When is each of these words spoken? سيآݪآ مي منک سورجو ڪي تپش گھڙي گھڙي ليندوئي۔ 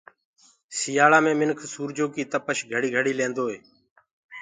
سيآݪآ 0.77 1.19
مي 1.25 1.33
منک 1.39 1.59
سورجو 1.73 2.05
ڪي 2.13 2.23
تپش 2.31 2.57
گھڙي 2.71 2.89
گھڙي 2.95 3.13
ليندوئي۔ 3.19 3.57